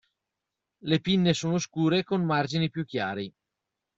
Le 0.79 0.99
pinne 0.99 1.31
sono 1.35 1.59
scure 1.59 2.03
con 2.03 2.25
margini 2.25 2.71
più 2.71 2.85
chiari. 2.85 3.31